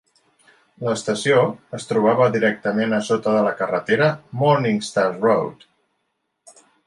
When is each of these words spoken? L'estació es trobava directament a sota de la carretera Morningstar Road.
L'estació 0.85 1.41
es 1.79 1.85
trobava 1.89 2.29
directament 2.37 2.97
a 2.99 3.03
sota 3.11 3.35
de 3.37 3.43
la 3.49 3.53
carretera 3.61 4.09
Morningstar 4.41 5.07
Road. 5.19 5.69